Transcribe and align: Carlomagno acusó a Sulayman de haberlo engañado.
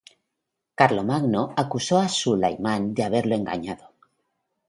Carlomagno 0.79 1.43
acusó 1.55 1.99
a 1.99 2.07
Sulayman 2.09 2.95
de 2.95 3.03
haberlo 3.03 3.35
engañado. 3.35 3.93